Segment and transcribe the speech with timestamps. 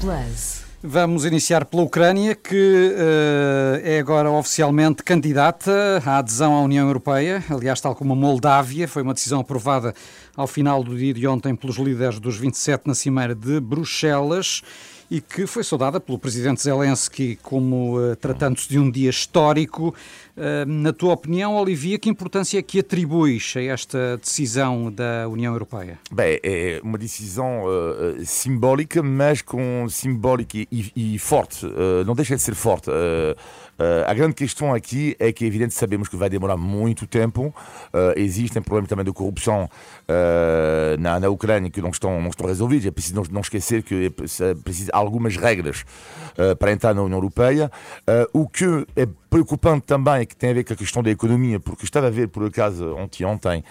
[0.00, 0.68] Plus.
[0.82, 7.42] Vamos iniciar pela Ucrânia, que uh, é agora oficialmente candidata à adesão à União Europeia.
[7.50, 9.92] Aliás, tal como a Moldávia, foi uma decisão aprovada
[10.36, 14.62] ao final do dia de ontem pelos líderes dos 27 na Cimeira de Bruxelas
[15.10, 19.94] e que foi saudada pelo presidente Zelensky como uh, tratando-se de um dia histórico.
[20.36, 25.52] Uh, na tua opinião, Olivia, que importância é que atribuis a esta decisão da União
[25.52, 25.98] Europeia?
[26.10, 31.66] Bem, é uma decisão uh, simbólica, mas com simbólica e, e forte.
[32.06, 32.90] não deixa de ser forte.
[33.78, 37.54] Uh, a grande questão aqui é que, é evidente, sabemos que vai demorar muito tempo.
[37.94, 39.70] Uh, existem problemas também de corrupção
[40.08, 42.86] uh, na, na Ucrânia que não estão, não estão resolvidos.
[42.86, 45.84] É preciso não, não esquecer que é preciso algumas regras
[46.58, 47.70] para entrar na União Europeia.
[48.32, 51.84] o que é preocupante também, que tem a ver com a questão da economia, porque
[51.84, 53.64] estava a ver, por acaso, ontem, ontem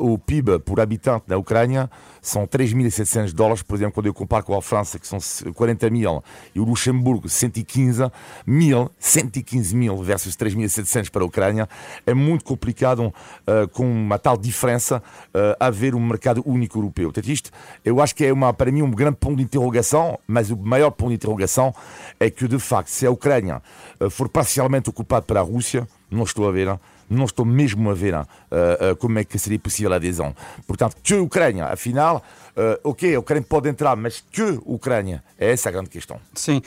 [0.00, 4.56] o PIB por habitante na Ucrânia são 3.700 dólares, por exemplo, quando eu comparo com
[4.56, 5.18] a França, que são
[5.52, 6.22] 40 mil,
[6.54, 8.10] e o Luxemburgo, 115
[8.46, 11.68] mil, 115 mil versus 3.700 para a Ucrânia,
[12.06, 15.02] é muito complicado, uh, com uma tal diferença,
[15.34, 17.06] uh, haver um mercado único europeu.
[17.06, 17.50] Portanto, isto,
[17.84, 20.90] eu acho que é, uma, para mim, um grande ponto de interrogação, mas o maior
[20.90, 21.74] ponto de interrogação
[22.20, 23.60] é que, de facto, se a Ucrânia
[24.00, 26.78] uh, for parcialmente ocupada pela Rússia, não estou a ver,
[27.12, 30.34] não estou mesmo a ver uh, uh, como é que seria possível a adesão.
[30.66, 32.22] Portanto, que Ucrânia, afinal,
[32.56, 35.22] uh, ok, a Ucrânia pode entrar, mas que Ucrânia?
[35.38, 36.18] É essa a grande questão.
[36.34, 36.62] Sim,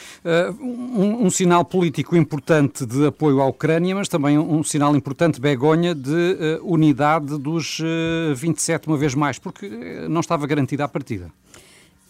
[0.60, 5.40] um, um, sinal político importante de apoio à Ucrânia, mas também um, um sinal importante,
[5.40, 7.82] Begonha, de unidade dos
[8.36, 9.68] 27 uma vez mais, porque
[10.10, 11.32] não estava garantida a partida.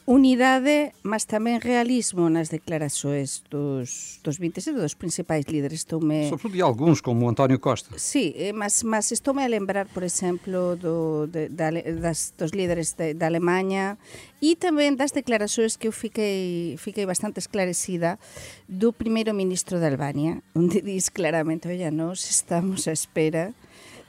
[0.06, 5.82] Unidade, mas tamén realismo nas declarações dos, dos 27 dos principais líderes.
[5.82, 6.30] Estou-me...
[6.30, 7.90] Sobretudo de alguns, como o António Costa.
[7.98, 12.94] Sí, eh, mas, mas estou-me a lembrar, por exemplo, do, de, da, das, dos líderes
[12.94, 13.98] de, da Alemanha
[14.38, 18.22] e tamén das declarações que eu fiquei, fiquei bastante esclarecida
[18.70, 23.58] do primeiro ministro da Albânia, onde diz claramente, olha, nós estamos à espera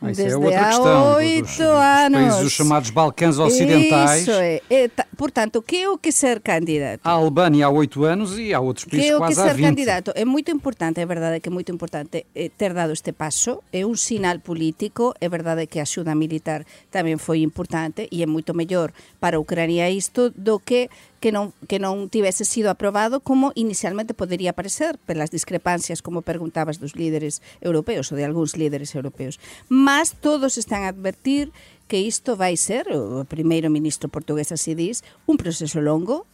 [0.01, 1.15] ah, isso é Desde é outra questão.
[1.17, 2.34] oito anos.
[2.34, 4.23] Países chamados Balcãs Ocidentais.
[4.23, 4.61] Isso é.
[4.71, 7.01] é portanto, que é o que ser candidato?
[7.03, 9.61] A Albânia há oito anos e há outros países que é o quase que ser
[9.61, 10.12] candidato?
[10.15, 13.62] É muito importante, é verdade que é muito importante eh, ter dado este passo.
[13.73, 18.27] É um sinal político, é verdade que a axuda militar tamén foi importante e é
[18.28, 20.91] moito mellor para a Ucrania isto do que
[21.21, 26.78] que non, que non tivese sido aprobado como inicialmente podería parecer pelas discrepancias, como preguntabas,
[26.78, 29.41] dos líderes europeos ou de algúns líderes europeos.
[29.72, 31.53] Mas todos están a advertir
[31.88, 36.27] que isto vai ser, o primeiro ministro portugués así diz, un proceso longo,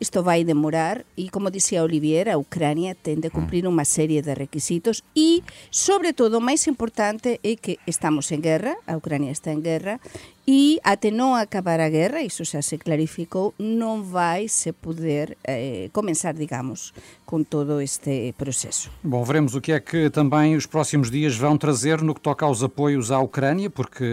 [0.00, 4.32] isto vai demorar e, como dicía Olivier, a Ucrania ten de cumprir unha serie de
[4.32, 9.50] requisitos e, sobre todo, o máis importante é que estamos en guerra, a Ucrania está
[9.50, 9.98] en guerra,
[10.46, 15.86] e até non acabar a guerra, iso xa se clarificou, non vai se poder eh,
[15.94, 16.90] comenzar, digamos,
[17.22, 18.90] com todo este processo.
[19.06, 22.44] Bom, veremos o que é que também os próximos dias vão trazer no que toca
[22.44, 24.04] aos apoios à Ucrânia, porque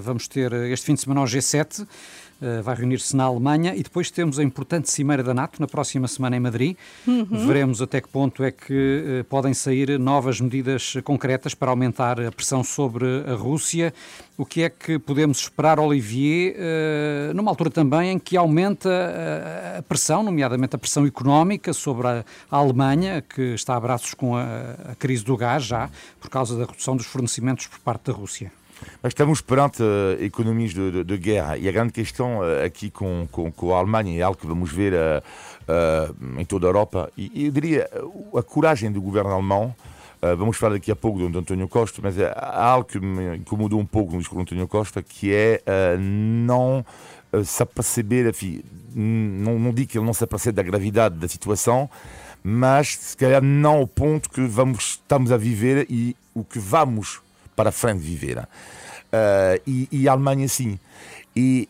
[0.00, 1.86] vamos ter este fim de semana o G7, eh,
[2.62, 6.36] vai reunir-se na Alemanha e depois temos a importante Cimeira da NATO na próxima semana
[6.36, 6.76] em Madrid.
[7.06, 7.46] Uhum.
[7.46, 12.30] Veremos até que ponto é que uh, podem sair novas medidas concretas para aumentar a
[12.30, 13.92] pressão sobre a Rússia.
[14.36, 18.90] O que é que podemos esperar, Olivier, uh, numa altura também em que aumenta
[19.78, 24.36] a pressão, nomeadamente a pressão económica sobre a, a Alemanha, que está a braços com
[24.36, 25.88] a, a crise do gás já,
[26.20, 28.52] por causa da redução dos fornecimentos por parte da Rússia?
[29.02, 32.90] Mas estamos perante uh, economias de, de, de, guerra e a grande questão uh, aqui
[32.90, 37.10] com, com, com, a Alemanha é algo que vamos ver uh, em toda a Europa
[37.16, 37.88] e eu diria
[38.36, 39.74] a coragem do governo alemão.
[40.38, 43.86] vamos falar daqui a pouco do, António Costa, mas há algo que me incomodou um
[43.86, 45.62] pouco no discurso do António Costa que é
[45.98, 46.84] não
[47.44, 48.62] se aperceber, enfim,
[48.94, 51.90] não, não digo que ele não se apercebe da gravidade da situação,
[52.42, 57.23] mas se calhar não ao ponto que vamos, estamos a viver e o que vamos
[57.54, 58.38] para frente viver.
[58.38, 60.78] Uh, e, e, a Alemanha sim.
[61.36, 61.68] E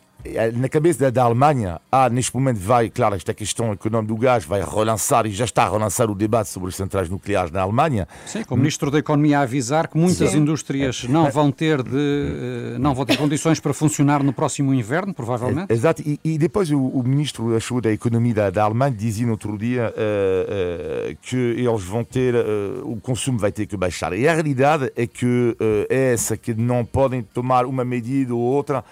[0.55, 4.63] na cabeça da Alemanha, há neste momento vai, claro, esta questão económica do gás vai
[4.63, 8.07] relançar e já está a relançar o debate sobre as centrais nucleares na Alemanha.
[8.25, 10.39] Sim, com o Ministro da Economia a avisar que muitas Sim.
[10.39, 15.13] indústrias não vão ter de eh, não vão ter condições para funcionar no próximo inverno,
[15.13, 15.71] provavelmente.
[15.71, 19.33] Exato, e, e depois o, o, Ministro achou da Economia da, da Alemanha dizia no
[19.33, 24.13] outro dia uh, uh, que eles vão ter, uh, o consumo vai ter que baixar.
[24.13, 25.55] E a realidade é que
[25.89, 28.83] é essa, que não podem tomar uma medida ou outra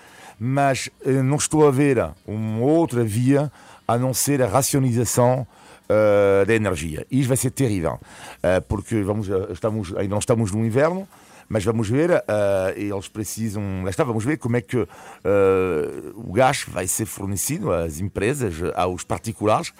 [0.45, 3.50] mas eh, não estou a ver uma outra via
[3.88, 5.48] a não ser a racionalização
[5.88, 7.07] uh, da energia.
[7.10, 11.07] E isso vai ser terrível, uh, porque vamos, estamos, ainda não estamos no inverno,
[11.48, 12.24] Mas vamos ver, uh,
[12.75, 13.84] eles precisam.
[13.84, 14.86] Lá está, vamos ver como é que
[16.16, 19.72] o gás vai ser fornecido às empresas, aos particulares,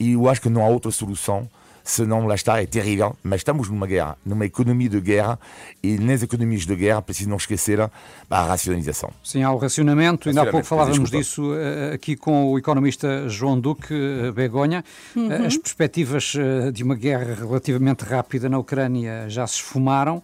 [0.00, 1.48] e eu acho que não há outra solução
[1.90, 5.38] senão lá está, é terrível, mas estamos numa guerra, numa economia de guerra,
[5.82, 9.10] e nas economias de guerra preciso não esquecer a racionalização.
[9.24, 13.58] Sim, há o racionamento, ainda há pouco falávamos disso uh, aqui com o economista João
[13.58, 14.84] Duque uh, Begonha,
[15.16, 15.28] uhum.
[15.28, 16.34] uh, as perspectivas
[16.72, 20.22] de uma guerra relativamente rápida na Ucrânia já se esfumaram,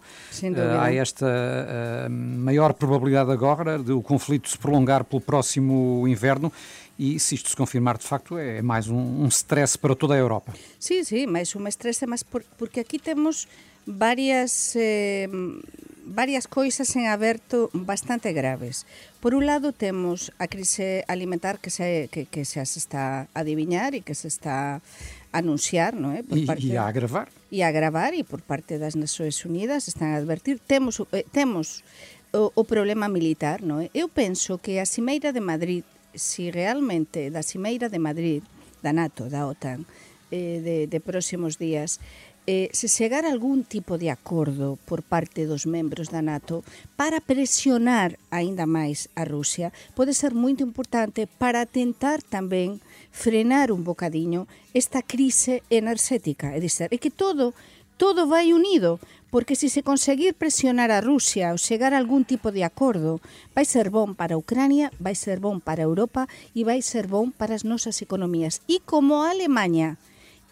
[0.79, 6.51] há esta maior probabilidade agora de o conflito se prolongar pelo próximo inverno,
[6.97, 10.17] e se isto se confirmar de facto é mais um, um stress para toda a
[10.17, 10.53] Europa.
[10.79, 13.47] Sim, sim, mais um stress, mas por, porque aqui temos
[13.85, 15.27] varias eh,
[16.05, 18.85] varias coisas en aberto bastante graves.
[19.19, 23.97] Por un lado temos a crise alimentar que se que, que se está a adiviñar
[23.97, 24.81] e que se está a
[25.33, 26.21] anunciar, non é?
[26.21, 27.27] Por e, parte, e a agravar.
[27.49, 31.81] E a agravar e por parte das Nações Unidas están a advertir temos eh, temos
[32.31, 33.89] o, o problema militar, non é?
[33.91, 35.83] Eu penso que a Cimeira de Madrid
[36.15, 38.41] si realmente da Cimeira de Madrid,
[38.81, 39.85] da NATO, da OTAN,
[40.31, 41.99] eh, de, de próximos días,
[42.47, 46.63] eh, se chegar algún tipo de acordo por parte dos membros da NATO
[46.93, 52.77] para presionar aínda máis a Rusia pode ser moito importante para tentar tamén
[53.09, 54.45] frenar un bocadiño
[54.77, 56.53] esta crise enerxética.
[56.53, 57.57] É dizer, é que todo
[57.97, 58.99] todo vai unido,
[59.35, 63.19] porque se se conseguir presionar a Rusia ou chegar a algún tipo de acordo,
[63.51, 67.51] vai ser bon para Ucrania, vai ser bon para Europa e vai ser bon para
[67.51, 68.63] as nosas economías.
[68.63, 69.99] E como a Alemanha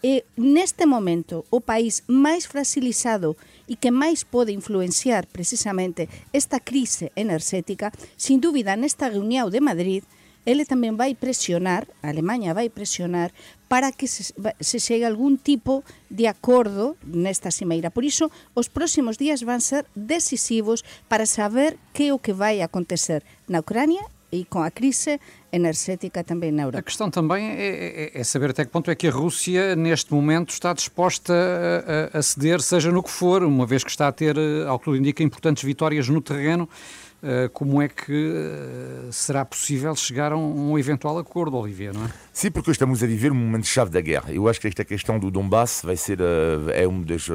[0.04, 6.04] é neste momento o país máis fragilizado e que máis pode influenciar precisamente
[6.36, 7.88] esta crise enerxética,
[8.20, 10.04] sin dúbida nesta reunión de Madrid,
[10.44, 13.32] ele tamén vai presionar, a Alemanha vai presionar
[13.74, 17.90] para que se, se chegue algún tipo de acordo nesta cimeira.
[17.90, 22.62] Por iso, os próximos días van ser decisivos para saber que é o que vai
[22.62, 25.18] acontecer na Ucrania e com a crise
[25.50, 26.78] energética também na Europa.
[26.78, 30.14] A questão também é, é, é, saber até que ponto é que a Rússia, neste
[30.14, 34.06] momento, está disposta a, a, a ceder, seja no que for, uma vez que está
[34.06, 34.38] a ter,
[34.68, 37.03] ao que tudo indica, importantes vitórias no terreno eh,
[37.52, 42.10] como é que eh, será possível chegar a um, eventual acordo, Olivia, não é?
[42.32, 44.32] Sim, porque estamos a viver um momento-chave da guerra.
[44.32, 47.28] Eu acho que esta questão do Donbass vai ser eh, é uma das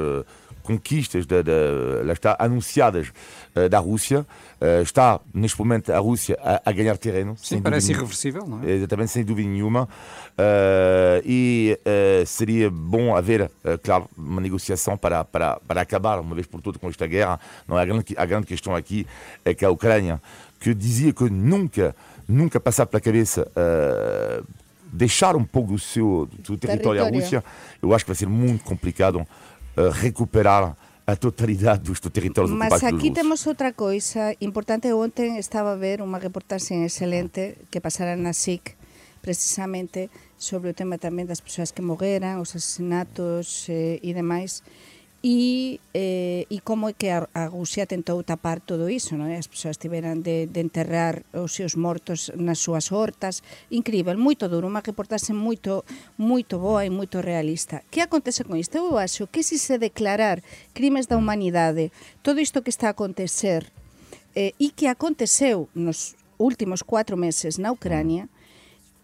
[0.70, 1.38] conquistas da,
[2.06, 3.12] lá está, anunciadas
[3.56, 4.26] uh, da Rússia.
[4.62, 7.36] Uh, está, neste momento, a Rússia a, a ganhar terreno.
[7.38, 8.72] Sim, parece irreversível, não é?
[8.72, 9.90] Exatamente, sem dúvida nenhuma.
[10.38, 11.78] Uh, e
[12.28, 13.50] seria bom haver,
[13.84, 17.40] claro, uma negociação para, para, para acabar, uma vez por todas, com esta guerra.
[17.68, 19.08] Não, a, grande, a grande questão aqui
[19.44, 20.22] é que a Ucrânia,
[20.60, 21.96] que dizia que nunca,
[22.28, 23.50] nunca passava pela cabeça
[24.92, 27.44] deixar um pouco do seu, do seu território, território à Rússia,
[27.82, 29.26] eu acho que vai ser muito complicado
[29.76, 30.76] recuperar
[31.10, 34.94] a totalidade dos territórios Mas aquí temos outra coisa importante.
[34.94, 38.78] Ontem estaba a ver unha reportaxe excelente que pasara na SIC
[39.20, 44.64] precisamente sobre o tema tamén das persoas que morreran, os asesinatos eh, e demais
[45.22, 49.28] e, eh, e como é que a, a Rusia tentou tapar todo iso, non?
[49.36, 54.72] as persoas tiveran de, de enterrar os seus mortos nas súas hortas, incrível, moito duro,
[54.72, 55.84] unha reportaxe moito,
[56.16, 57.84] moito boa e moito realista.
[57.92, 58.80] Que acontece con isto?
[58.80, 60.40] Eu acho que se se declarar
[60.72, 61.92] crimes da humanidade,
[62.24, 63.68] todo isto que está a acontecer
[64.40, 68.32] eh, e que aconteceu nos últimos cuatro meses na Ucrania,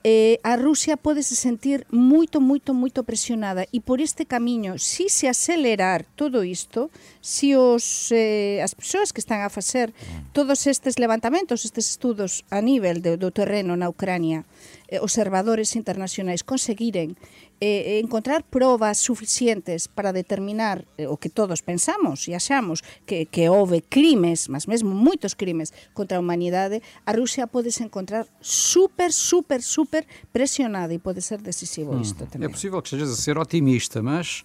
[0.08, 3.66] eh, a Rusia podese sentir moito, moito, moito presionada.
[3.74, 6.94] E por este camiño, si se acelerar todo isto,
[7.26, 9.98] si os, eh, as persoas que están a facer
[10.30, 14.46] todos estes levantamentos, estes estudos a nivel de, do terreno na Ucrania,
[14.94, 17.18] eh, observadores internacionais conseguiren
[17.62, 23.48] eh, encontrar probas suficientes para determinar eh, o que todos pensamos e achamos que, que
[23.50, 29.12] houve crimes, mas mesmo moitos crimes contra a humanidade, a Rusia pode se encontrar super,
[29.12, 32.48] super, super presionada e pode ser decisivo hum, isto também.
[32.48, 34.44] É possível que estejas a ser otimista, mas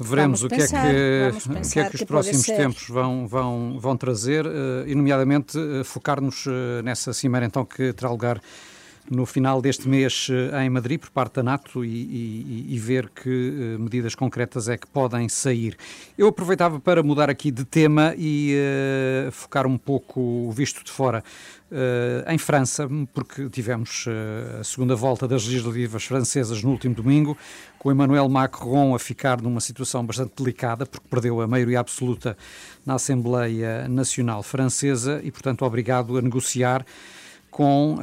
[0.00, 3.96] veremos o que, é que, o que é que os próximos tempos vão, vão, vão
[3.96, 8.40] trazer, uh, e nomeadamente uh, focar-nos uh, nessa cimeira então que terá lugar
[9.10, 13.08] no final deste mês eh, em Madrid por parte da NATO e, e, e, ver
[13.08, 15.76] que uh, medidas concretas é que podem sair.
[16.16, 18.54] Eu aproveitava para mudar aqui de tema e
[19.28, 21.22] uh, focar um pouco o visto de fora
[21.70, 24.06] uh, em França, porque tivemos
[24.60, 27.36] a segunda volta das legislativas francesas no último domingo,
[27.78, 32.36] com Emmanuel Macron a ficar numa situação bastante delicada, porque perdeu a maioria absoluta
[32.84, 36.84] na Assembleia Nacional Francesa e, portanto, obrigado a negociar
[37.50, 37.98] com uh,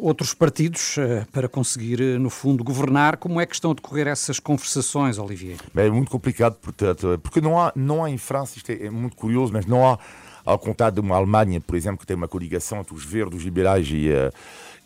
[0.00, 3.16] outros partidos uh, para conseguir, uh, no fundo, governar.
[3.16, 5.58] Como é que estão a decorrer essas conversações, Olivier?
[5.76, 9.16] É muito complicado, portanto, porque não há, não há em França, isto é, é muito
[9.16, 9.98] curioso, mas não há
[10.44, 13.44] ao contrário de uma Alemanha, por exemplo, que tem uma coligação entre os verdes, os
[13.44, 14.08] liberais e,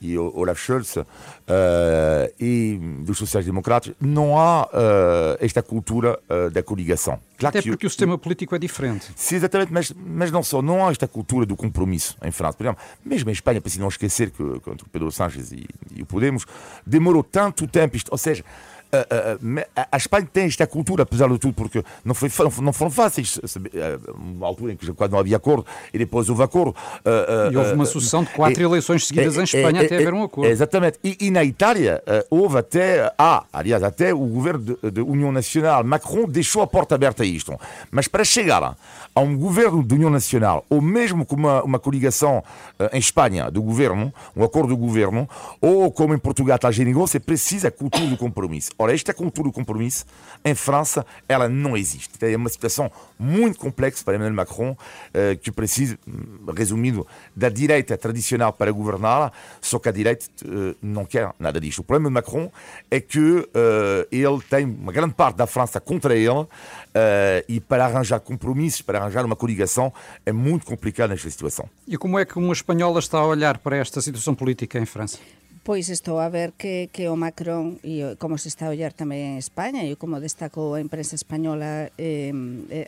[0.02, 1.04] e Olaf Scholz uh,
[2.38, 4.68] e dos sociais-democratas, não há uh,
[5.40, 7.18] esta cultura uh, da coligação.
[7.38, 9.10] Claro Até porque o sistema político é diferente.
[9.16, 12.56] Sim, exatamente, mas, mas não só, não há esta cultura do compromisso em França.
[12.56, 16.02] Por exemplo, mesmo em Espanha, para não esquecer que, que o Pedro Sánchez e, e
[16.02, 16.44] o Podemos
[16.86, 18.44] demorou tanto tempo, isto, ou seja,
[19.90, 22.28] a Espanha tem esta cultura, apesar de tudo, porque não, foi,
[22.60, 23.40] não foram fáceis.
[24.14, 26.74] Uma altura em que quase não havia acordo e depois houve acordo.
[27.50, 30.50] E houve uma sucessão de quatro eleições seguidas em Espanha até haver um acordo.
[30.50, 30.98] Exatamente.
[31.02, 36.60] E, na Itália houve até, ah, aliás, até o governo de, União Nacional, Macron, deixou
[36.62, 37.58] a porta aberta a isto.
[37.90, 38.76] Mas para chegar
[39.14, 42.44] a um governo de União Nacional, ou mesmo com uma, uma coligação
[42.92, 45.28] em Espanha do governo, um acordo do governo,
[45.60, 48.70] ou como em Portugal está a é preciso a cultura do compromisso.
[48.82, 50.04] Ora, esta cultura do compromisso,
[50.44, 52.12] em França, ela não existe.
[52.20, 54.76] É uma situação muito complexa para Emmanuel Macron,
[55.14, 60.74] eh, que precisa, hum, resumido, da direita tradicional para governar, só que a direita eh,
[60.82, 61.78] não quer nada disto.
[61.78, 62.50] O problema de Macron
[62.90, 66.46] é que eh, ele tem uma grande parte da França contra ele
[67.48, 69.92] e para arranjar compromissos, para arranjar uma coligação,
[70.26, 71.68] é muito complicado nesta situação.
[71.86, 75.18] E como é que uma espanhola está a olhar para esta situação política em França?
[75.64, 79.36] Pois estou a ver que, que Macron e como se está a ollar tamén en
[79.38, 82.34] España e como destacou a imprensa española eh,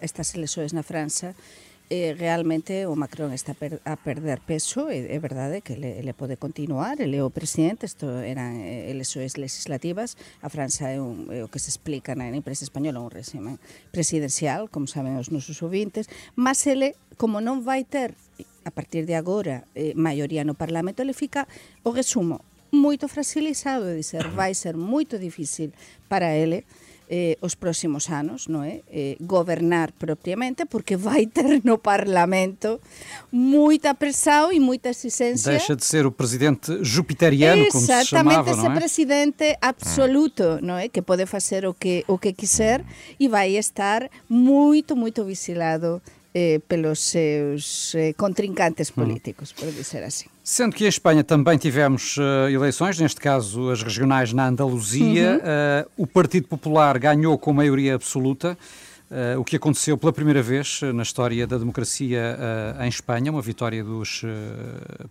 [0.02, 1.38] estas eleições na França
[1.86, 6.34] eh, realmente o Macron está a perder peso é, é verdade que ele, ele pode
[6.34, 11.70] continuar ele é o presidente, isto eran eleições legislativas a França é, un, que se
[11.70, 13.62] explica na imprensa española un régimen
[13.94, 18.18] presidencial como saben os nosos ouvintes mas ele, como non vai ter
[18.66, 21.46] a partir de agora eh, maioría no Parlamento, ele fica
[21.86, 22.42] o resumo
[22.74, 25.72] moito fragilizado, é dizer, vai ser moito difícil
[26.08, 26.64] para ele
[27.08, 28.80] eh, os próximos anos, non é?
[28.88, 32.80] Eh, gobernar propiamente porque vai ter no Parlamento
[33.28, 35.52] moita pressão e moita exigência.
[35.52, 38.74] Deixa de ser o presidente jupiteriano, como se chamava, ese não é?
[38.74, 40.88] presidente absoluto, non é?
[40.88, 42.80] Que pode fazer o que o que quiser
[43.20, 46.00] e vai estar moito, moito vigilado
[46.36, 48.94] eh, pelos seus eh, contrincantes hum.
[48.94, 50.26] políticos, por dizer assim.
[50.42, 55.38] Sendo que em Espanha também tivemos uh, eleições, neste caso as regionais na Andaluzia, uhum.
[55.38, 58.58] uh, o Partido Popular ganhou com maioria absoluta.
[59.08, 62.36] Uh, o que aconteceu pela primeira vez na história da democracia
[62.80, 64.22] em Espanha, uma vitória dos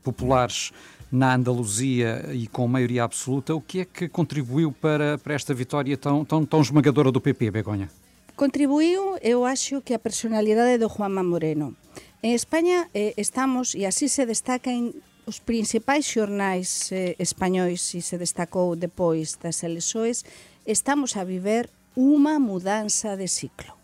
[0.04, 0.74] populares
[1.10, 3.56] na Andaluzia e com maioria absoluta.
[3.56, 7.50] O que é que contribuiu para, para esta vitória tão, tão, tão esmagadora do PP,
[7.50, 7.90] Begonha?
[8.36, 11.78] Contribuiu, eu acho que a personalidade do Juanma Moreno.
[12.26, 14.98] En España eh, estamos, e así se destaca en
[15.30, 20.26] os principais xornais eh, españois e se destacou depois das elexoes,
[20.66, 23.78] estamos a viver unha mudanza de ciclo.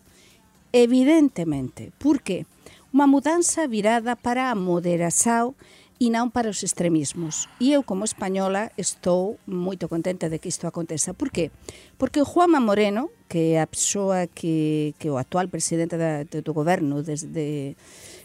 [0.74, 2.42] Evidentemente, por que?
[2.90, 5.54] Unha mudanza virada para a moderação
[6.00, 7.44] e non para os extremismos.
[7.60, 11.12] E eu, como española, estou moito contenta de que isto aconteza.
[11.12, 11.52] Por qué?
[12.00, 16.56] Porque o Juanma Moreno, que é a persoa que, que o actual presidente da, do
[16.56, 17.76] goberno desde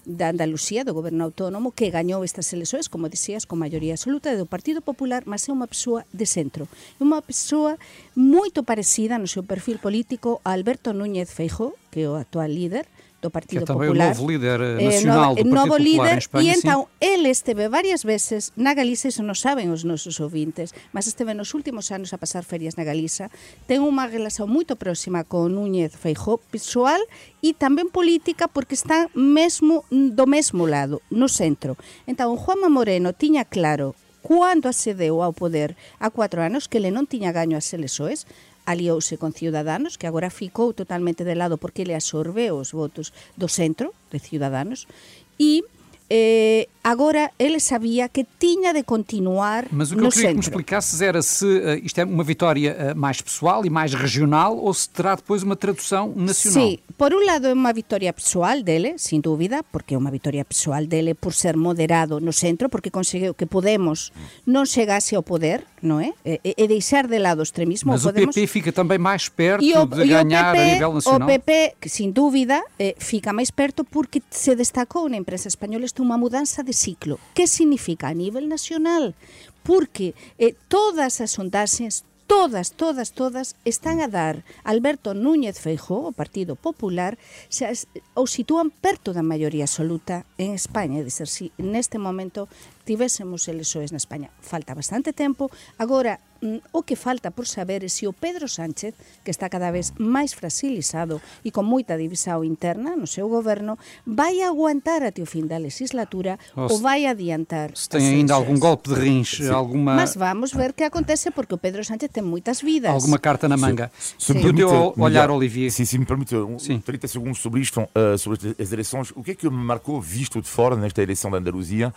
[0.07, 4.47] da Andalucía, do goberno autónomo, que gañou estas eleccións, como dixías, con maioría absoluta do
[4.47, 6.71] Partido Popular, mas é unha persoa de centro.
[6.95, 7.75] É unha persoa
[8.15, 12.87] moito parecida no seu perfil político a Alberto Núñez Feijóo, que é o actual líder,
[13.21, 13.91] do Partido que é Popular.
[13.91, 16.53] o novo líder eh, nacional eh, no, do Partido novo Popular líder, em Espanha.
[16.53, 16.87] E então, sim.
[16.99, 21.53] ele esteve varias veces na Galiza, iso non saben os nosos ouvintes, mas esteve nos
[21.53, 23.31] últimos anos a pasar ferias na Galiza,
[23.65, 27.01] ten unha relación moito próxima con Núñez Feijó, visual
[27.41, 31.77] e tamén política porque está mesmo do mesmo lado, no centro.
[32.05, 33.93] Entón, Juanma Moreno tiña claro
[34.25, 38.25] cando accedeu ao poder a cuatro anos que ele non tiña gaño as eleições,
[38.65, 43.47] aliouse con Ciudadanos, que agora ficou totalmente de lado porque le absorbeu os votos do
[43.47, 44.89] centro de Ciudadanos,
[45.37, 45.63] e
[46.09, 50.29] eh, agora ele sabia que tinha de continuar Mas o que eu queria centro.
[50.29, 53.93] que me explicasses era se uh, isto é uma vitória uh, mais pessoal e mais
[53.93, 56.69] regional ou se terá depois uma tradução nacional.
[56.69, 60.45] Sim, por um lado é uma vitória pessoal dele, sem dúvida, porque é uma vitória
[60.45, 64.11] pessoal dele por ser moderado no centro, porque conseguiu que Podemos
[64.45, 66.13] não chegasse ao poder, não é?
[66.25, 67.91] E, e deixar de lado o extremismo.
[67.91, 68.35] Mas o, Podemos...
[68.35, 71.27] PP fica também mais perto o, de ganhar PP, a nível nacional?
[71.27, 76.03] O PP, sem dúvida, eh, fica mais perto porque se destacou na imprensa espanhola isto
[76.03, 77.15] unha mudanza de ciclo.
[77.31, 79.15] Que significa a nivel nacional?
[79.63, 86.11] Porque eh, todas as sondaxes, todas, todas, todas están a dar Alberto Núñez Feijó, o
[86.11, 87.15] Partido Popular,
[87.47, 87.63] se,
[88.11, 92.51] o sitúan perto da maioría absoluta en España, é dizer, si neste momento
[92.85, 94.29] tivésemos eleições na España.
[94.39, 98.93] Falta bastante tempo, agora mm, o que falta por saber é se o Pedro Sánchez,
[99.23, 104.41] que está cada vez máis fragilizado e con moita divisão interna no seu goberno, vai
[104.41, 107.71] aguantar até o fin da legislatura ou, ou vai adiantar.
[107.73, 109.49] Se tem ainda algum golpe de rins, Sim.
[109.49, 109.95] alguma...
[109.95, 112.91] Mas vamos ver o que acontece porque o Pedro Sánchez tem muitas vidas.
[112.91, 113.91] Alguma carta na manga.
[113.97, 115.71] Se, se permite, o teu olhar, Olivier.
[115.71, 119.11] Sim, se me permite, um, 30 segundos sobre isto, uh, sobre as eleições.
[119.15, 121.93] O que é que me marcou, visto de fora, nesta eleição da Andaluzia,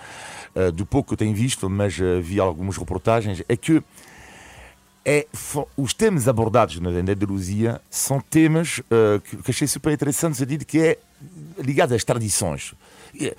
[0.55, 3.83] uh, do pouco que eu tenho visto, mas uh, vi algumas reportagens, é que
[5.05, 5.27] é,
[5.77, 10.65] os temas abordados na Andaluzia são temas uh, que, que achei super interessantes, a dizer
[10.65, 10.99] que é
[11.59, 12.73] ligado às tradições.
[13.15, 13.35] Uh,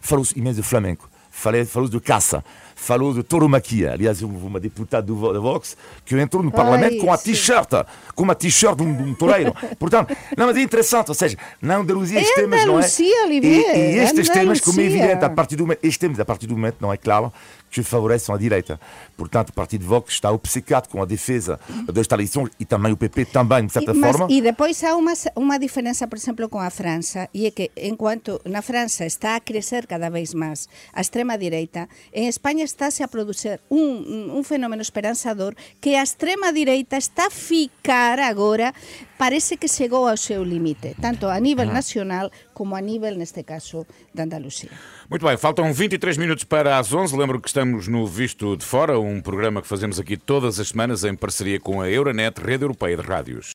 [0.00, 2.44] Falou-se imenso de flamenco, falou-se de caça,
[2.80, 3.92] falou de tauromaquia.
[3.92, 7.68] Aliás, uma deputada do Vox que entrou no Parlamento com a t-shirt,
[8.14, 9.54] com uma t-shirt de um, de um toureiro.
[9.78, 12.82] Portanto, não, mas é interessante, ou seja, na Andaluzia estes temas, não é?
[13.24, 16.24] Olivier, e, e estes temas, como é evidente, a partir do momento, estes temas, a
[16.24, 17.32] partir do momento, não é claro,
[17.70, 18.80] que favorecem a direita.
[19.16, 21.58] Portanto, o Partido Vox está obcecado com a defesa
[21.92, 24.26] das tradições e também o PP também, de certa e, forma.
[24.30, 28.40] E depois há uma, uma diferença, por exemplo, com a França, e é que enquanto
[28.44, 33.60] na França está a crescer cada vez mais a extrema-direita, em Espanha está-se a produzir
[33.70, 38.74] um, um fenómeno esperançador que a extrema-direita está a ficar agora,
[39.18, 43.86] parece que chegou ao seu limite, tanto a nível nacional como a nível, neste caso,
[44.12, 44.68] da Andaluzia.
[45.08, 47.16] Muito bem, faltam 23 minutos para as 11.
[47.16, 51.02] Lembro que estamos no Visto de Fora, um programa que fazemos aqui todas as semanas
[51.02, 53.52] em parceria com a Euronet, Rede Europeia de Rádios.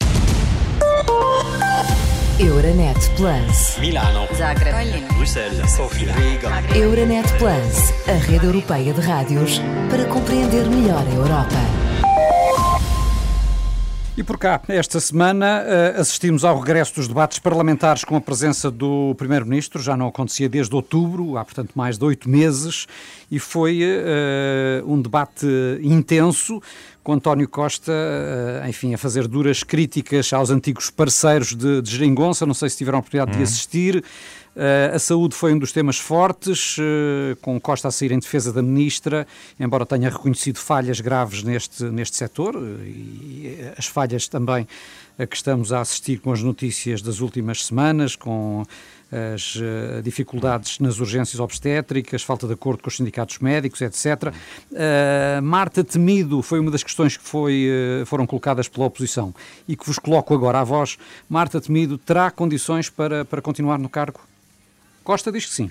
[2.40, 3.78] Euronet Plus.
[3.78, 4.28] Milano.
[4.34, 5.06] Zagreb.
[5.14, 5.72] Bruxelas.
[5.72, 6.12] Sofia.
[6.14, 6.50] Riga.
[6.76, 11.85] Euronet Plus, a rede europeia de rádios para compreender melhor a Europa.
[14.18, 18.72] E por cá, esta semana, eh, assistimos ao regresso dos debates parlamentares com a presença
[18.72, 19.82] do Primeiro-Ministro.
[19.82, 22.88] Já não acontecia desde outubro, há portanto mais de oito meses,
[23.30, 25.46] e foi uh, um debate
[25.82, 26.62] intenso,
[27.04, 32.46] com António Costa, uh, enfim, a fazer duras críticas aos antigos parceiros de, de Geringonça.
[32.46, 34.02] Não sei se tiveram a oportunidade de assistir.
[34.56, 38.54] Uh, a saúde foi um dos temas fortes, uh, com Costa a sair em defesa
[38.54, 39.28] da ministra,
[39.60, 44.68] embora tenha reconhecido falhas graves neste, neste setor, uh, e as falhas também
[45.18, 48.66] a que estamos a assistir com as notícias das últimas semanas, com
[49.12, 54.34] as uh, dificuldades nas urgências obstétricas, falta de acordo com os sindicatos médicos, etc.
[54.72, 57.70] Uh, Marta Temido foi uma das questões que foi,
[58.02, 59.34] uh, foram colocadas pela oposição
[59.68, 60.98] e que vos coloco agora à voz.
[61.30, 64.20] Marta Temido terá condições para, para continuar no cargo?
[65.06, 65.70] Costa diz que sim.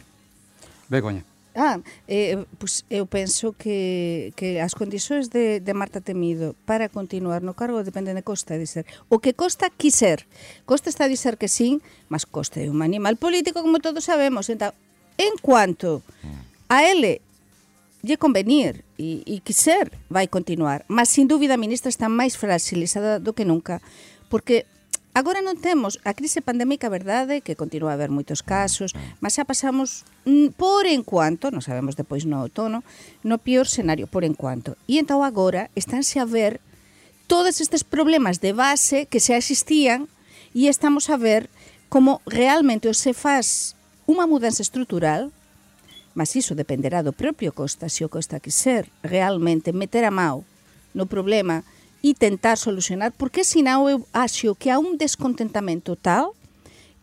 [0.89, 1.27] Begonha.
[1.55, 7.43] Ah, eh, pues eu penso que, que as condições de, de Marta Temido para continuar
[7.43, 10.27] no cargo dependen de Costa, dizer, o que Costa quiser.
[10.67, 11.79] Costa está a dizer que sí,
[12.11, 14.51] mas Costa é un animal político, como todos sabemos.
[14.51, 14.75] Entón,
[15.19, 16.03] en cuanto
[16.67, 17.23] a ele
[18.03, 20.83] lle convenir e, e quiser, vai continuar.
[20.91, 23.79] Mas, sin dúbida, a ministra está máis fragilizada do que nunca,
[24.27, 24.67] porque
[25.15, 29.01] Agora non temos a crise pandémica, verdade, que continua a haber moitos casos, ah.
[29.23, 30.03] mas xa pasamos
[30.59, 32.83] por enquanto, non sabemos depois no outono,
[33.23, 34.75] no pior escenario, por enquanto.
[34.91, 36.59] E entao agora estánse a ver
[37.31, 40.11] todos estes problemas de base que xa existían
[40.51, 41.47] e estamos a ver
[41.87, 43.79] como realmente se faz
[44.11, 45.31] unha mudanza estrutural,
[46.19, 50.43] mas iso dependerá do propio Costa, se o Costa quiser realmente meter a mão
[50.91, 51.63] no problema
[52.05, 56.37] e tentar solucionar, porque senão eu acho que há um descontentamento tal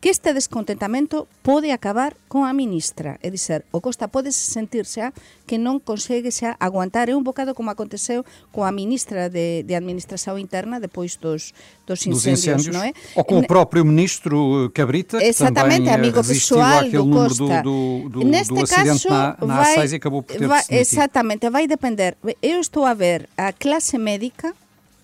[0.01, 3.21] que este descontentamento pode acabar con a ministra.
[3.21, 5.13] É dizer, o Costa pode sentir xa
[5.45, 7.09] que non consegue xa aguantar.
[7.09, 11.53] É un bocado como aconteceu coa ministra de, de Administración Interna depois dos,
[11.85, 12.97] dos incendios, dos incêndios, non é?
[13.13, 17.61] Ou com o próprio ministro Cabrita, que Exatamente, também amigo pessoal do Costa.
[17.61, 20.65] Do, do, do, Neste do caso, na, na vai, A6 e acabou por ter vai,
[20.65, 22.17] Exatamente, vai depender.
[22.41, 24.49] Eu estou a ver a clase médica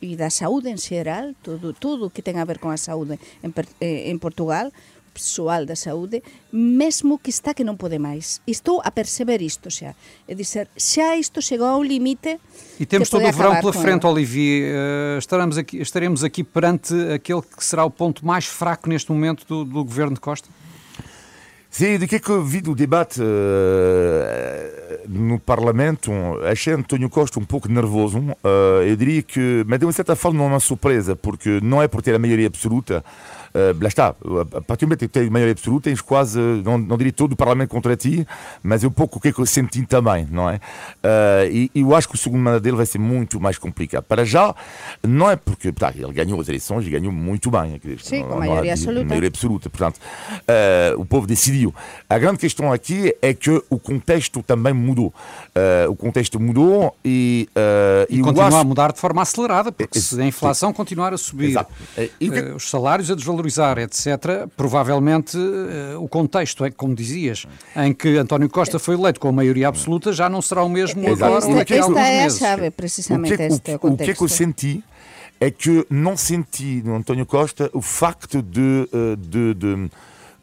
[0.01, 3.51] e da saúde en xeral, todo, todo que ten a ver con a saúde en,
[3.81, 4.73] eh, en Portugal,
[5.17, 8.37] pessoal da saúde, mesmo que está que non pode máis.
[8.45, 9.97] Estou a perceber isto xa.
[10.29, 12.37] É dizer, xa isto chegou ao limite
[12.77, 14.13] E temos todo o verão pela frente, ela.
[14.13, 14.77] Olivier.
[14.77, 19.41] Uh, estaremos, aqui, estaremos aqui perante aquele que será o ponto mais fraco neste momento
[19.49, 20.47] do, do governo de Costa?
[21.69, 23.25] Sim, de que é que vi do debate uh,
[25.07, 26.11] no Parlamento,
[26.49, 28.19] achei António Costa um pouco nervoso.
[28.19, 31.81] Uh, eu diria que, mas de uma certa forma, não é uma surpresa, porque não
[31.81, 33.03] é por ter a maioria absoluta,
[33.53, 34.15] uh, lá está,
[34.55, 37.35] a partir do momento que tens maioria absoluta, tens quase, não, não diria todo o
[37.35, 38.27] Parlamento contra ti,
[38.63, 40.55] mas é um pouco o que é que eu senti também, não é?
[40.55, 44.03] Uh, e, e, eu acho que o segundo mandato dele vai ser muito mais complicado.
[44.03, 44.53] Para já,
[45.03, 47.79] não é porque tá, ele ganhou as eleições e ganhou muito bem.
[48.01, 49.05] Sim, não, com maioria absoluta.
[49.05, 49.69] Maioria absoluta.
[49.69, 51.73] Portanto, uh, o povo decidiu.
[52.09, 55.07] A grande questão aqui é que o contexto também mudou.
[55.07, 57.47] Uh, o contexto mudou e.
[58.09, 58.57] e, e continua acho...
[58.57, 61.57] a mudar de forma acelerada, porque é, se a inflação continuar a subir,
[62.17, 62.39] que...
[62.55, 63.46] os salários a desvalorizar,
[63.77, 65.37] etc., provavelmente
[65.99, 70.11] o contexto é, como dizias, em que António Costa foi eleito com a maioria absoluta,
[70.11, 71.25] já não será o mesmo Exato.
[71.25, 72.39] agora ou daqui a alguns é meses.
[72.39, 74.83] Chave, precisamente o que, este o, o que é que eu senti
[75.39, 79.91] é que não senti no António Costa o facto de, eh, de, de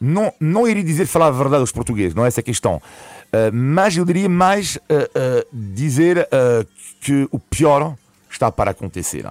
[0.00, 2.76] não, não iria dizer falar a verdade aos portugueses, não é essa a questão.
[2.76, 6.28] Uh, mas eu diria mais uh, uh, dizer
[7.00, 7.96] que o pior
[8.30, 9.26] está para acontecer.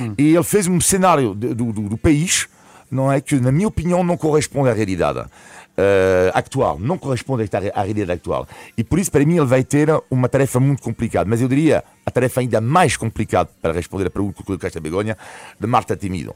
[0.00, 0.14] Hum.
[0.18, 2.48] E ele fez um cenário do, do, do país
[2.90, 5.20] não é que, na minha opinião, não corresponde à realidade.
[5.20, 8.48] Uh, não corresponde à realidade atual.
[8.78, 11.28] E por isso, para mim, ele vai ter uma tarefa muito complicada.
[11.28, 14.80] Mas eu diria a tarefa ainda mais complicada para responder a pergunta que colocaste a
[14.80, 15.18] Begonha,
[15.60, 16.34] de Marta Temido.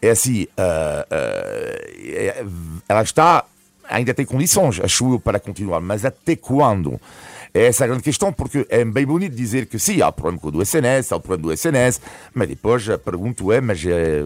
[0.00, 0.46] É assim, uh,
[2.46, 3.44] uh, ela está,
[3.88, 7.00] ainda tem condições, acho eu, para continuar, mas até quando?
[7.54, 10.50] É essa a grande questão, porque é bem bonito dizer que sim, há o problema
[10.50, 12.00] do SNS, há o problema do SNS,
[12.32, 14.24] mas depois a pergunta é, mas é,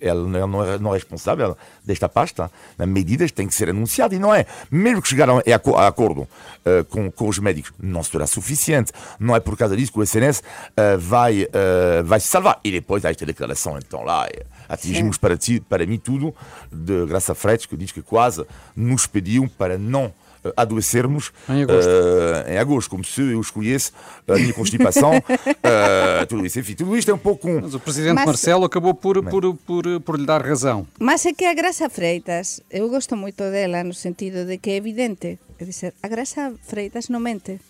[0.00, 4.18] ela não é, não é responsável desta pasta, na medidas tem que ser anunciada e
[4.18, 4.46] não é.
[4.70, 8.90] Mesmo que chegaram a, acordo uh, com, com os médicos, não será suficiente.
[9.20, 12.58] Não é por causa disso que o SNS uh, vai, uh, vai se salvar.
[12.64, 14.26] E depois há esta declaração, então lá
[14.66, 16.34] atingimos para, ti, para mim tudo
[16.72, 20.12] de Graça Freitas, que diz que quase nos pediu para não
[20.56, 21.88] adoecermos em agosto.
[21.88, 23.92] Uh, em agosto, como se eu escolhesse
[24.26, 26.58] a minha constipação, uh, tudo isso.
[26.60, 27.48] Enfim, tudo isto é um pouco.
[27.48, 27.60] Um...
[27.60, 30.86] Mas o presidente mas, Marcelo acabou por, por, por, por, lhe dar razão.
[30.98, 34.76] Mas é que a Graça Freitas, eu gosto muito dela no sentido de que é
[34.76, 37.60] evidente, é dizer, a Graça Freitas non mente.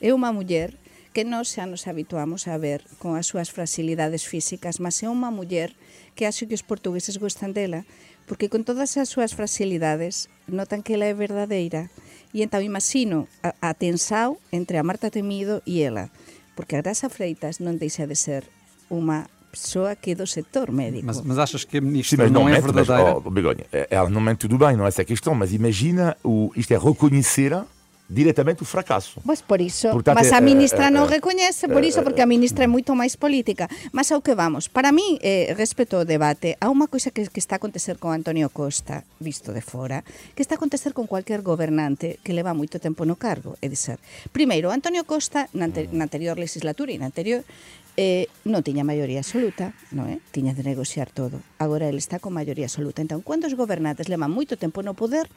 [0.00, 0.72] É unha muller
[1.12, 5.34] que nós xa nos habituamos a ver con as súas fragilidades físicas, mas é unha
[5.34, 5.74] muller
[6.14, 7.82] que acho que os portugueses gostan dela,
[8.28, 11.88] porque con todas as súas fragilidades notan que ela é verdadeira
[12.30, 16.14] E entón imagino a, a tensao entre a Marta Temido e ela,
[16.54, 18.46] porque a Graça Freitas non deixa de ser
[18.86, 21.02] unha pessoa que é do sector médico.
[21.02, 23.18] Mas, mas achas que a ministra Sim, não, não é mente, verdadeira?
[23.18, 26.14] Mas, oh, Begonha, ela não mente tudo bem, não é essa a questão, mas imagina,
[26.22, 27.50] o, isto é reconhecer
[28.10, 29.22] diretamente o fracaso.
[29.22, 32.02] Pois por iso, Portanto, mas a eh, ministra eh, non eh, recoñece por eh, iso,
[32.02, 33.70] porque a ministra é moito máis política.
[33.94, 37.38] Mas ao que vamos, para mí, eh, respecto ao debate, há unha coisa que, que
[37.38, 40.02] está a acontecer con Antonio Costa, visto de fora,
[40.34, 43.54] que está a acontecer con cualquier gobernante que leva moito tempo no cargo.
[43.62, 44.02] É dizer,
[44.34, 47.46] primeiro, Antonio Costa, na, anter na anterior legislatura e na anterior,
[47.94, 50.18] eh, non tiña maioría absoluta, non é?
[50.34, 51.38] Tiña de negociar todo.
[51.62, 53.06] Agora ele está con maioría absoluta.
[53.06, 55.30] Entón, cando os gobernantes levan moito tempo no poder,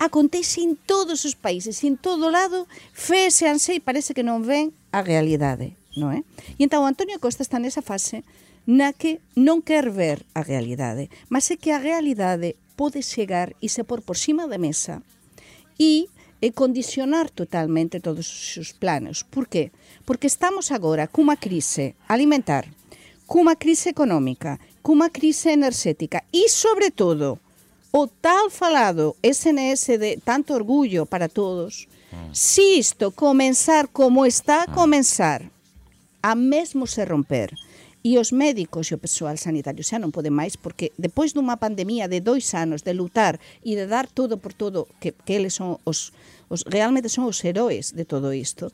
[0.00, 2.64] acontece en todos os países, en todo lado,
[2.96, 6.24] fese anse e parece que non ven a realidade, non é?
[6.56, 8.24] E entón Antonio Costa está nesa fase
[8.64, 13.68] na que non quer ver a realidade, mas é que a realidade pode chegar e
[13.68, 15.04] se por por cima da mesa
[15.76, 16.08] e
[16.40, 19.20] e condicionar totalmente todos os seus planos.
[19.22, 19.68] Por qué?
[20.08, 22.64] Porque estamos agora cunha crise alimentar,
[23.28, 27.36] cunha crise económica, cunha crise enerxética e, sobre todo,
[27.90, 32.34] o tal falado SNS de tanto orgullo para todos, mm.
[32.34, 34.74] si isto comenzar como está a mm.
[34.74, 35.50] comenzar,
[36.22, 37.50] a mesmo se romper,
[38.02, 42.08] e os médicos e o persoal sanitario xa non poden máis porque depois dunha pandemia
[42.08, 45.76] de dois anos de lutar e de dar todo por todo que, que eles son
[45.84, 46.16] os,
[46.48, 48.72] os realmente son os heróis de todo isto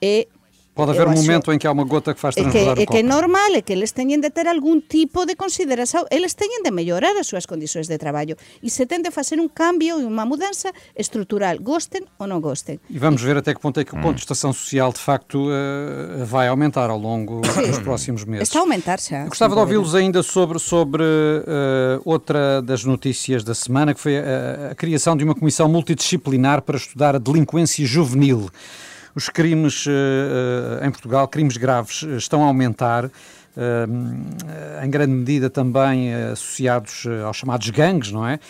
[0.00, 0.32] e
[0.74, 2.86] Pode haver um momento em que há uma gota que faz transbordar é que, o
[2.86, 2.96] copo.
[2.96, 6.32] É que é normal, é que eles teñen de ter algún tipo de consideração, eles
[6.32, 10.00] teñen de mellorar as súas condições de traballo e se ten de fazer um cambio
[10.00, 12.80] e uma mudança estrutural, gostem ou não gostem.
[12.88, 16.48] E vamos ver até que ponto é que a contestação social de facto uh, vai
[16.48, 17.68] aumentar ao longo Sim.
[17.68, 18.48] dos próximos meses.
[18.48, 19.26] Está a aumentar já.
[19.26, 24.70] Gostava de ouvi-los ainda sobre, sobre uh, outra das notícias da semana, que foi a,
[24.70, 28.48] a criação de uma comissão multidisciplinar para estudar a delinquência juvenil.
[29.14, 33.10] Os crimes uh, em Portugal, crimes graves, eh, estão a aumentar.
[34.82, 38.40] Em grande medida também associados aos chamados gangues, não é?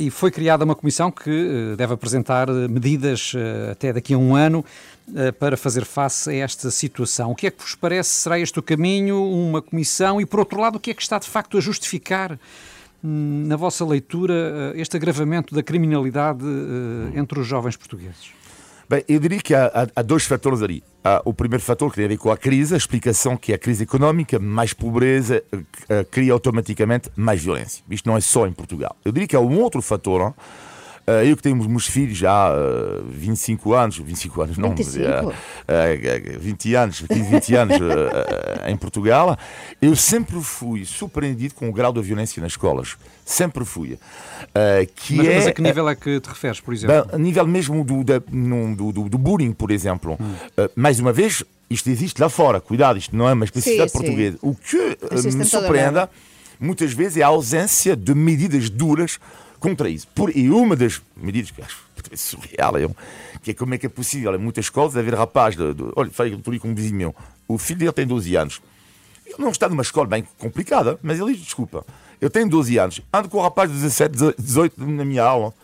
[0.00, 3.32] e foi criada uma comissão que deve apresentar medidas
[3.70, 4.64] até daqui a um ano
[5.38, 7.30] para fazer face a esta situação.
[7.30, 8.10] O que é que vos parece?
[8.10, 9.22] Será este o caminho?
[9.22, 10.20] Uma comissão?
[10.20, 12.36] E, por outro lado, o que é que está de facto a justificar,
[13.04, 16.44] hum, na vossa leitura, este agravamento da criminalidade
[17.14, 18.39] entre os jovens portugueses?
[18.90, 20.82] Bem, eu diria que há, há, há dois fatores ali.
[21.04, 23.54] Há o primeiro fator que tem a ver com a crise, a explicação que é
[23.54, 27.84] a crise económica, mais pobreza, uh, cria automaticamente mais violência.
[27.88, 28.96] Isto não é só em Portugal.
[29.04, 30.34] Eu diria que há um outro fator.
[31.06, 35.02] Uh, eu que tenho meus filhos já uh, 25 anos, 25 anos, não, 25.
[35.02, 35.34] Uh,
[36.38, 37.76] 20 anos, 15, 20 anos
[38.66, 39.36] em Portugal,
[39.80, 42.96] eu sempre fui surpreendido com o grau de violência nas escolas.
[43.24, 43.98] Sempre fui.
[44.94, 47.08] que mas, é, mas a que nível é que te referes, por exemplo?
[47.12, 50.18] a nível mesmo do, da, do, do, do, bullying, por exemplo.
[50.20, 50.34] Hum.
[50.74, 54.38] mais uma vez, isto existe lá fora, cuidado, isto não é uma especificidade sim, portuguesa.
[54.40, 54.48] Sim.
[54.48, 54.96] O que
[55.36, 56.08] me surpreende,
[56.58, 59.18] muitas vezes, é a ausência de medidas duras
[59.60, 60.08] contra isso.
[60.08, 62.88] Por, e uma das medidas que acho surreal é
[63.42, 66.10] que é como é que é possível, em muitas escolas, haver rapaz, de, de, olha,
[66.10, 68.60] falei com um vizinho meu, o filho dele tem 12 anos.
[69.24, 71.84] Ele não está numa escola bem complicada, mas ele diz, desculpa,
[72.20, 75.54] eu tenho 12 anos, ando com um rapaz de 17, 18 na minha aula.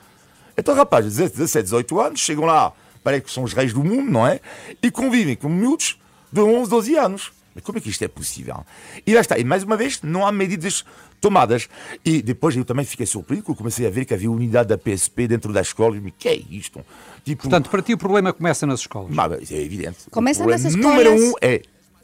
[0.57, 4.11] Então, rapaz de 17, 18 anos, chegam lá, parece que são os reis do mundo,
[4.11, 4.41] não é?
[4.83, 5.99] E convivem com miúdos
[6.33, 7.33] de 11, 12 anos.
[7.57, 8.67] Mas como é que isto é possível?
[9.07, 9.39] E lá está.
[9.39, 10.85] E mais uma vez, não há medidas
[11.23, 11.71] tomadas.
[12.05, 15.27] E depois eu também fiquei surpreendido porque comecei a ver que havia unidade da PSP
[15.27, 15.97] dentro da escola.
[15.97, 16.85] E me, que é isto?
[17.25, 19.11] Tipo, Portanto, para ti o problema começa nas escolas.
[19.11, 20.11] Mas, é evidente.
[20.11, 20.85] Começa nas escolas.
[20.85, 21.63] Número um é,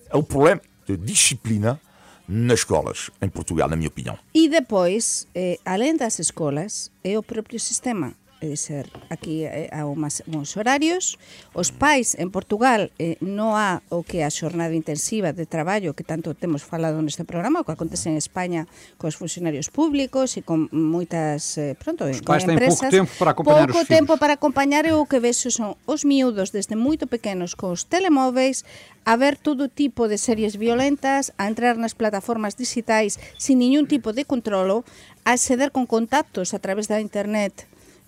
[0.09, 1.79] é o problema de disciplina
[2.27, 4.19] nas escolas em Portugal, na minha opinião.
[4.33, 8.15] E depois, eh, além das escolas, é o próprio sistema
[8.51, 11.19] é ser aquí eh, há umas, uns horarios,
[11.55, 16.03] os pais en Portugal eh, non há o que a xornada intensiva de traballo que
[16.03, 18.67] tanto temos falado neste programa, o que acontece en España
[18.99, 23.31] cos funcionarios públicos e con moitas, eh, pronto, os pais con empresas, pouco tempo para
[23.31, 23.97] acompañar pouco os filhos.
[23.97, 28.67] tempo para acompañar e o que vexo son os miúdos desde moito pequenos cos telemóveis
[29.05, 34.15] a ver todo tipo de series violentas, a entrar nas plataformas digitais sin ningún tipo
[34.15, 34.87] de controlo,
[35.27, 37.67] a acceder con contactos a través da internet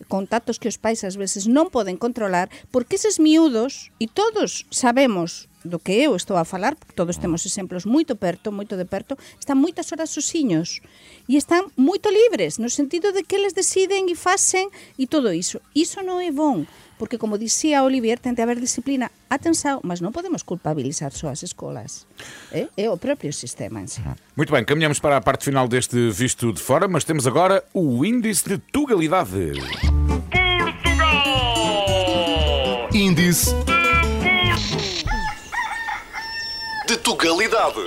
[0.09, 5.49] contactos que os pais ás veces non poden controlar, porque eses miúdos, e todos sabemos
[5.65, 9.57] do que eu estou a falar, todos temos exemplos moito perto, moito de perto, están
[9.57, 10.85] moitas horas sosiños
[11.25, 14.69] e están moito libres, no sentido de que eles deciden e facen
[15.01, 15.65] e todo iso.
[15.73, 16.69] Iso non é bon.
[16.99, 19.11] Porque como dicía Olivier, ten de haber disciplina.
[19.29, 22.07] Atenção, mas non podemos culpabilizar só as escolas.
[22.55, 24.01] É, é o próprio sistema en si.
[24.39, 28.05] Muito bem, caminhamos para a parte final deste Visto de Fora, mas temos agora o
[28.05, 29.59] Índice de Tugalidade.
[32.95, 33.74] Índice
[36.87, 37.81] de Tugalidade.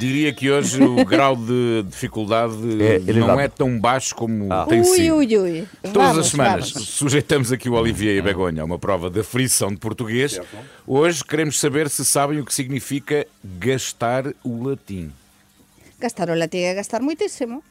[0.00, 4.64] Diria que hoje o grau de dificuldade É não é tão baixo como Ah.
[4.66, 5.16] tem Ui, sido.
[5.16, 5.68] ui, ui.
[5.82, 6.88] Todas Vamos, as semanas vamos.
[6.88, 10.40] sujeitamos aqui o Olivier e Begonha a uma prova de frição de português.
[10.86, 15.12] Hoje queremos saber se sabem o que significa gastar o latim.
[15.98, 17.62] Gastar o latín é gastar moitísimo.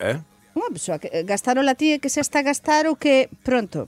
[0.00, 0.20] Hã?
[0.54, 3.86] Unha persoa que gastar o latín é que se está a gastar o que, pronto,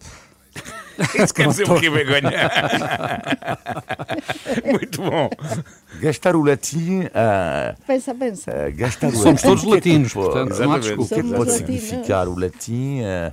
[1.23, 2.31] Isso quer dizer o quê, Begonha?
[4.65, 5.29] Muito bom.
[6.01, 7.05] Gastar o latim.
[7.15, 8.51] ah, pensa, pensa.
[8.53, 9.49] ah, gastar o Somos latim.
[9.49, 11.03] todos o que é que latinos, portanto, não há Exatamente.
[11.03, 11.55] O que é que pode latinos.
[11.83, 13.01] significar o latim?
[13.05, 13.33] ah,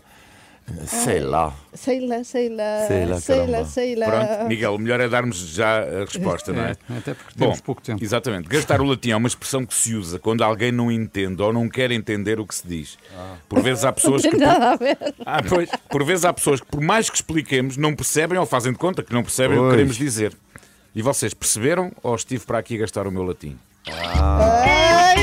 [0.88, 1.54] sei lá.
[1.74, 4.06] Sei lá, sei lá, Sei lá, sei lá, sei lá.
[4.08, 6.72] Pronto, Miguel, o melhor é darmos já a resposta, não é?
[6.90, 8.04] É, até porque temos Bom, pouco tempo.
[8.04, 8.48] Exatamente.
[8.50, 11.70] Gastar o latim é uma expressão que se usa quando alguém não entende ou não
[11.70, 12.98] quer entender o que se diz.
[13.48, 14.30] Por vezes há pessoas que.
[14.32, 14.98] Tem nada a ver.
[15.26, 18.72] Ah, pois, por vezes há pessoas que, por mais que expliquemos, não percebem ou fazem
[18.72, 19.74] de conta que não percebem o que Pois.
[19.76, 20.34] queremos dizer.
[20.94, 23.58] E vocês perceberam ou estive para aqui gastar o meu latim?
[23.88, 25.15] Ai,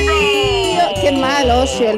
[1.01, 1.39] que mal.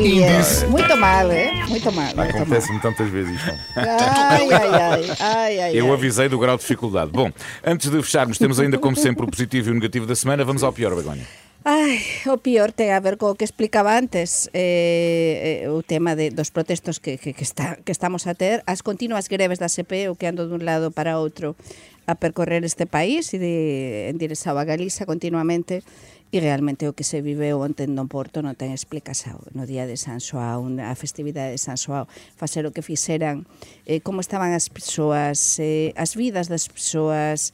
[0.01, 0.67] Índice.
[0.67, 1.53] Muito mal, eh?
[1.69, 2.13] Muito mal.
[2.19, 3.51] Acontece-me tantas vezes isto.
[3.77, 5.79] Ai, ai, ai, ai, ai.
[5.79, 7.11] Eu avisei do grau de dificuldade.
[7.11, 7.33] Bom,
[7.65, 10.45] antes de fecharmos, temos ainda, como sempre, o positivo e o negativo da semana.
[10.45, 11.27] Vamos ao pior, Begonha.
[11.65, 16.33] Ai, o pior ten a ver co que explicaba antes eh, eh, o tema de,
[16.33, 20.09] dos protestos que, que, que, está, que estamos a ter as continuas greves da CP
[20.09, 21.61] o que ando dun lado para outro
[22.09, 25.85] a percorrer este país e de, endirezado a Galiza continuamente
[26.31, 29.43] E realmente o que se viveu ontem do Porto non ten explicación.
[29.51, 32.07] No día de San Xoao, a festividade de San Xoao,
[32.39, 33.51] facer o que fixeran,
[33.83, 37.51] eh, como estaban as persoas, eh, as vidas das persoas,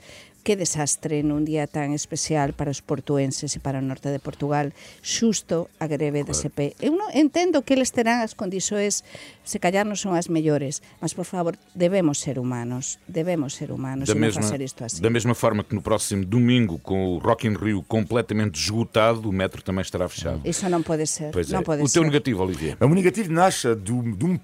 [0.46, 4.70] Que desastre nun día tan especial para os portuenses e para o norte de Portugal,
[5.02, 6.70] xusto a greve de SP.
[6.78, 9.02] Eu non entendo que eles terán as condições,
[9.42, 14.06] se callar non son as mellores, mas por favor, debemos ser humanos, debemos ser humanos
[14.06, 15.02] Da e non mesma, facer isto assim.
[15.02, 19.34] da mesma forma que no próximo domingo, com o Rock in Rio completamente esgotado, o
[19.34, 20.46] metro também estará fechado.
[20.46, 21.58] Iso non pode ser, Pois é.
[21.58, 22.06] non pode O teu ser.
[22.06, 22.78] negativo, Olivier.
[22.78, 24.34] O negativo nasce de um, de, um,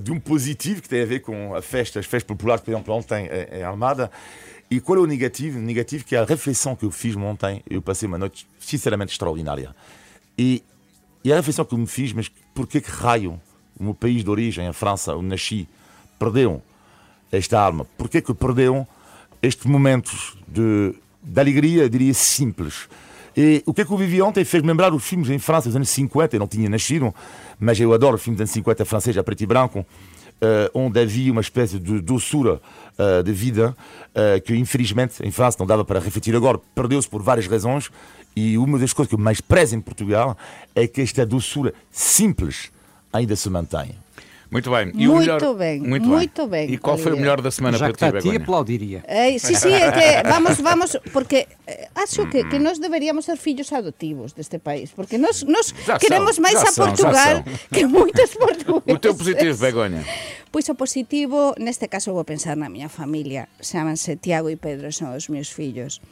[0.00, 2.96] de um positivo que tem a ver com a festa, as festas populares, por exemplo,
[2.96, 4.08] ontem em em Almada.
[4.70, 5.58] E qual é o negativo?
[5.58, 9.12] O negativo que é a reflexão que eu fiz ontem, eu passei uma noite sinceramente
[9.12, 9.74] extraordinária.
[10.38, 10.62] E,
[11.24, 13.40] e a reflexão que eu me fiz, mas por que raio
[13.78, 15.68] o meu país de origem, a França, onde nasci,
[16.18, 16.62] perdeu
[17.32, 17.84] esta arma?
[17.96, 18.86] Por que que perdeu
[19.42, 22.88] estes momentos de, de alegria, eu diria simples.
[23.36, 25.76] E o que é que eu vivi ontem fez-me lembrar os filmes em França dos
[25.76, 27.14] anos 50, eu não tinha nascido,
[27.58, 29.86] mas eu adoro os filmes dos anos 50 francês a preto e branco,
[30.42, 32.60] uh, onde havia uma espécie de doçura
[32.98, 33.76] uh, de vida
[34.10, 37.90] uh, que infelizmente em França não dava para refletir agora, perdeu-se por várias razões
[38.34, 40.36] e uma das coisas que eu mais prezo em Portugal
[40.74, 42.70] é que esta doçura simples
[43.12, 43.94] ainda se mantém.
[44.50, 44.90] Muito bem.
[44.94, 45.54] E muito melhor...
[45.54, 45.80] bem.
[45.80, 46.66] Muito, muito bem.
[46.66, 46.74] bem.
[46.74, 49.04] E qual foi o melhor da semana Já para ti, aplaudiria.
[49.06, 53.36] Eh, sí, sí, é que vamos, vamos, porque eh, acho que, que nós deberíamos ser
[53.36, 58.96] fillos adoptivos deste país, porque nós, nós queremos máis a Portugal que moitos portugueses.
[58.96, 60.04] O teu positivo, Begoña?
[60.50, 65.14] Pois o positivo, neste caso vou pensar na miña familia, chamanse Tiago e Pedro, son
[65.14, 66.02] os meus fillos.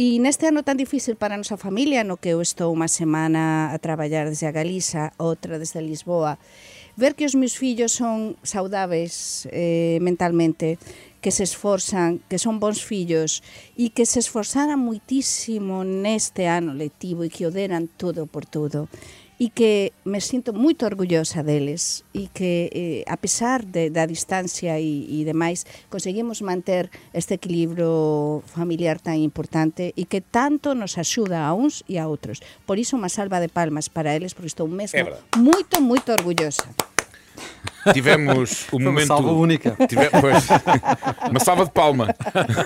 [0.00, 3.68] E neste ano tan difícil para a nosa familia, no que eu estou unha semana
[3.68, 6.40] a traballar desde a Galiza, outra desde Lisboa,
[6.96, 10.78] ver que os meus fillos son saudáveis eh, mentalmente
[11.22, 13.40] que se esforzan, que son bons fillos
[13.78, 18.90] e que se esforzaran muitísimo neste ano lectivo e que o deran todo por todo
[19.42, 24.78] e que me sinto moito orgullosa deles e que eh, a pesar de, da distancia
[24.78, 31.42] e, e demais conseguimos manter este equilibrio familiar tan importante e que tanto nos axuda
[31.42, 32.38] a uns e a outros.
[32.66, 36.91] Por iso unha salva de palmas para eles porque estou mesmo moito, moito orgullosa.
[37.92, 38.98] Tivemos o momento.
[38.98, 39.76] Uma salva única.
[39.88, 40.08] Tive...
[40.10, 40.46] Pois,
[41.30, 42.14] uma salva de palma.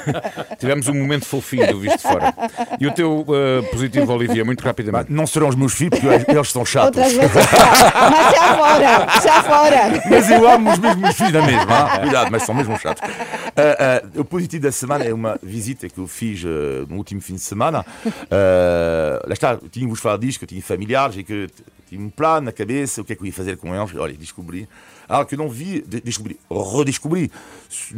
[0.59, 2.35] Tivemos um momento fofinho do visto de fora.
[2.79, 5.11] E o teu uh, positivo, Olivia, muito rapidamente.
[5.13, 6.99] Não serão os meus filhos, porque eles são chatos.
[6.99, 10.03] Outras vezes, mas já fora, já fora.
[10.11, 11.77] Mas eu amo os mesmos filhos da mesma.
[11.77, 11.99] Ah?
[12.01, 13.03] Cuidado, mas são mesmo chatos.
[13.09, 16.43] Uh, uh, o positivo da semana é uma visita que eu fiz
[16.89, 17.85] no último fim de semana.
[18.31, 21.49] lá está, tinha-vos falado disto, que eu tinha familiares e que
[21.89, 23.95] tinha um plano na cabeça, o que é que eu ia fazer com eles.
[23.95, 24.69] Olha, descobri
[25.09, 27.31] algo que eu não vi, descobri, redescobri.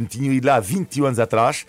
[0.07, 1.65] Tinha ido lá 20 anos atrás.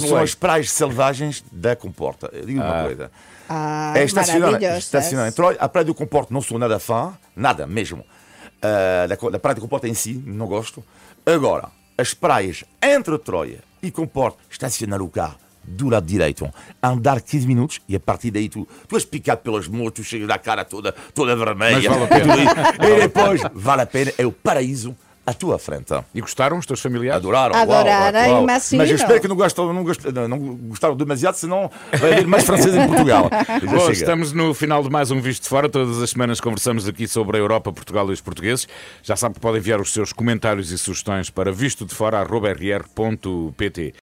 [0.00, 2.30] São as praias selvagens da Comporta.
[2.32, 2.64] Eu digo ah.
[2.64, 3.10] uma coisa.
[3.48, 5.56] Ah, é estacionar, estacionar em Troia.
[5.60, 8.00] A praia do Comporta não sou nada fã, nada mesmo.
[8.00, 10.84] Uh, da, da praia do Comporta em si, não gosto.
[11.26, 16.48] Agora, as praias entre Troia e Comporta, estacionar o carro do lado direito,
[16.82, 20.38] andar 15 minutos e a partir daí tu, tu és picado pelas motos, chegas da
[20.38, 21.76] cara toda, toda vermelha.
[21.76, 22.08] Mas vale a
[22.78, 22.88] pena.
[22.88, 25.94] e depois, vale a pena, é o paraíso à tua frente.
[26.14, 27.18] E gostaram os teus familiares?
[27.18, 27.54] Adoraram.
[27.54, 28.46] Adoraram, uau, uau.
[28.46, 32.44] Mas eu espero que não gostaram, não, gostaram, não gostaram demasiado, senão vai haver mais
[32.44, 33.30] francês em Portugal.
[33.64, 35.68] Bom, estamos no final de mais um Visto de Fora.
[35.68, 38.66] Todas as semanas conversamos aqui sobre a Europa, Portugal e os portugueses.
[39.02, 42.20] Já sabe que pode enviar os seus comentários e sugestões para visto de fora,